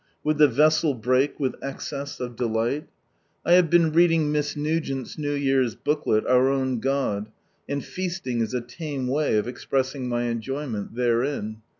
[0.23, 2.87] Would the vessel break with excess of delight?
[3.43, 7.29] 1 have been reading Miss Nugent's New Year's Booklet," Our Own God";
[7.69, 11.61] and fcailing is a tame way of expressing my enjoyment therein.